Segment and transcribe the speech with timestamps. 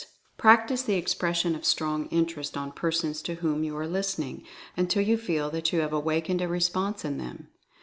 [0.35, 4.43] Practice the expression of Strong Interest on persons to whom you are listening,
[4.75, 7.49] until you feel that you have awakened a response in them.